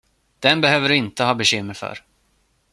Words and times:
Den 0.39 0.61
behöver 0.61 0.89
du 0.89 0.95
inte 0.95 1.23
ha 1.23 1.33
bekymmer 1.33 1.73
för. 1.73 2.03